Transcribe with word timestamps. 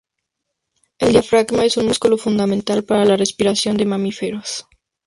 El 0.97 1.11
diafragma 1.13 1.63
es 1.63 1.77
un 1.77 1.85
músculo 1.85 2.17
fundamental 2.17 2.83
para 2.83 3.05
la 3.05 3.17
respiración 3.17 3.77
de 3.77 3.83
los 3.83 3.89
mamíferos. 3.91 4.65